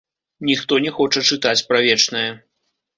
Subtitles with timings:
[0.49, 2.29] Ніхто не хоча чытаць пра вечнае.